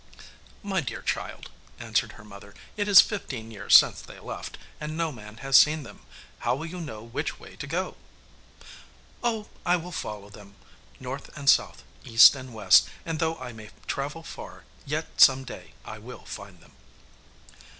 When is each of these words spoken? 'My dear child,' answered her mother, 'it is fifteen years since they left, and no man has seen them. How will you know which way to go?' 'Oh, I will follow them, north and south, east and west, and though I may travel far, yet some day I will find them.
'My 0.63 0.81
dear 0.81 1.03
child,' 1.03 1.51
answered 1.77 2.13
her 2.13 2.23
mother, 2.25 2.55
'it 2.75 2.87
is 2.87 3.01
fifteen 3.01 3.51
years 3.51 3.77
since 3.77 4.01
they 4.01 4.17
left, 4.17 4.57
and 4.79 4.97
no 4.97 5.11
man 5.11 5.37
has 5.45 5.55
seen 5.55 5.83
them. 5.83 5.99
How 6.39 6.55
will 6.55 6.65
you 6.65 6.81
know 6.81 7.03
which 7.03 7.39
way 7.39 7.55
to 7.57 7.67
go?' 7.67 7.95
'Oh, 9.23 9.47
I 9.63 9.75
will 9.75 9.91
follow 9.91 10.31
them, 10.31 10.55
north 10.99 11.29
and 11.37 11.47
south, 11.47 11.83
east 12.03 12.35
and 12.35 12.51
west, 12.51 12.89
and 13.05 13.19
though 13.19 13.37
I 13.37 13.51
may 13.51 13.69
travel 13.85 14.23
far, 14.23 14.63
yet 14.87 15.21
some 15.21 15.43
day 15.43 15.73
I 15.85 15.99
will 15.99 16.25
find 16.25 16.61
them. 16.61 16.71